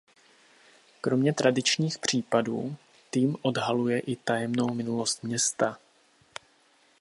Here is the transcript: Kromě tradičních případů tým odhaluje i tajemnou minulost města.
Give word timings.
Kromě 1.01 1.33
tradičních 1.33 1.97
případů 1.99 2.75
tým 3.09 3.35
odhaluje 3.41 3.99
i 3.99 4.15
tajemnou 4.15 4.73
minulost 4.73 5.23
města. 5.23 5.77